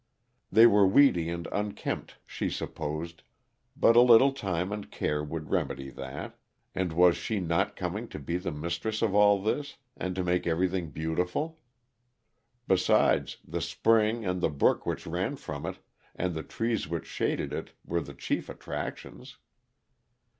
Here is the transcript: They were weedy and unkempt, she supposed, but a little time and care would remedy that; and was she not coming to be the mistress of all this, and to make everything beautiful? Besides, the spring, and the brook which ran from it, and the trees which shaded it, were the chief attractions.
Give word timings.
They 0.51 0.65
were 0.65 0.87
weedy 0.87 1.29
and 1.29 1.47
unkempt, 1.51 2.17
she 2.25 2.49
supposed, 2.49 3.21
but 3.77 3.95
a 3.95 4.01
little 4.01 4.33
time 4.33 4.71
and 4.71 4.89
care 4.89 5.23
would 5.23 5.51
remedy 5.51 5.91
that; 5.91 6.39
and 6.73 6.91
was 6.91 7.15
she 7.15 7.39
not 7.39 7.75
coming 7.75 8.07
to 8.07 8.17
be 8.17 8.37
the 8.37 8.51
mistress 8.51 9.03
of 9.03 9.13
all 9.13 9.39
this, 9.43 9.77
and 9.95 10.15
to 10.15 10.23
make 10.23 10.47
everything 10.47 10.89
beautiful? 10.89 11.59
Besides, 12.67 13.37
the 13.47 13.61
spring, 13.61 14.25
and 14.25 14.41
the 14.41 14.49
brook 14.49 14.87
which 14.87 15.05
ran 15.05 15.35
from 15.35 15.67
it, 15.67 15.77
and 16.15 16.33
the 16.33 16.41
trees 16.41 16.87
which 16.87 17.05
shaded 17.05 17.53
it, 17.53 17.73
were 17.85 18.01
the 18.01 18.15
chief 18.15 18.49
attractions. 18.49 19.37